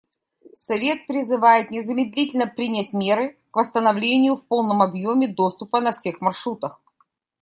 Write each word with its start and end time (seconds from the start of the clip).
Совет 0.55 1.05
призывает 1.05 1.69
незамедлительно 1.69 2.47
принять 2.47 2.91
меры 2.91 3.37
к 3.51 3.57
восстановлению 3.57 4.35
в 4.35 4.43
полном 4.47 4.81
объеме 4.81 5.27
доступа 5.27 5.79
на 5.79 5.91
всех 5.91 6.21
маршрутах. 6.21 6.81